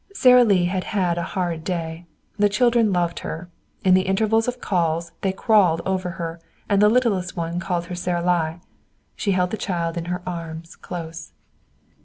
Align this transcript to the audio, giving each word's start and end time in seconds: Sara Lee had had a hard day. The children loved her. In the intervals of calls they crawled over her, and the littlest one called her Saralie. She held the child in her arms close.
Sara 0.15 0.43
Lee 0.43 0.65
had 0.65 0.85
had 0.97 1.19
a 1.19 1.37
hard 1.37 1.63
day. 1.63 2.07
The 2.39 2.49
children 2.49 2.91
loved 2.91 3.19
her. 3.19 3.51
In 3.83 3.93
the 3.93 4.07
intervals 4.07 4.47
of 4.47 4.59
calls 4.59 5.11
they 5.21 5.31
crawled 5.31 5.83
over 5.85 6.09
her, 6.17 6.41
and 6.67 6.81
the 6.81 6.89
littlest 6.89 7.37
one 7.37 7.59
called 7.59 7.85
her 7.85 7.93
Saralie. 7.95 8.61
She 9.15 9.33
held 9.33 9.51
the 9.51 9.57
child 9.57 9.97
in 9.97 10.05
her 10.05 10.23
arms 10.25 10.75
close. 10.75 11.33